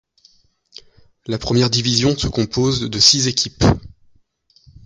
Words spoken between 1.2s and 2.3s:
La première division se